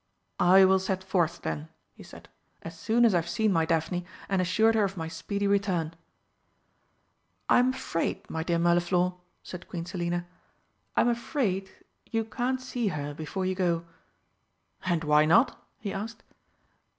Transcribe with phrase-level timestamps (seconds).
[0.39, 2.27] "I will set forth, then," he said,
[2.63, 5.93] "as soon as I have seen my Daphne and assured her of my speedy return."
[7.47, 10.25] "I'm afraid, my dear Mirliflor," said Queen Selina,
[10.97, 11.69] "I'm afraid
[12.09, 13.85] you can't see her before you go."
[14.85, 16.23] "And why not?" he asked.